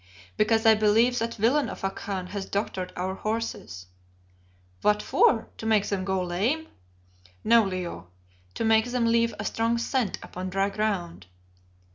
"Because 0.35 0.65
I 0.65 0.73
believe 0.73 1.19
that 1.19 1.35
villain 1.35 1.69
of 1.69 1.83
a 1.83 1.91
Khan 1.91 2.25
has 2.25 2.47
doctored 2.47 2.91
our 2.95 3.13
horses." 3.13 3.85
"What 4.81 4.99
for? 5.03 5.49
To 5.59 5.67
make 5.67 5.89
them 5.89 6.05
go 6.05 6.23
lame?" 6.23 6.69
"No, 7.43 7.63
Leo, 7.63 8.07
to 8.55 8.65
make 8.65 8.85
them 8.85 9.05
leave 9.05 9.35
a 9.37 9.45
strong 9.45 9.77
scent 9.77 10.17
upon 10.23 10.49
dry 10.49 10.71
ground." 10.71 11.27